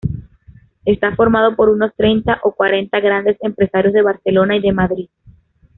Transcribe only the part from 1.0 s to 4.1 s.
formado por unos treinta o cuarenta grandes empresarios de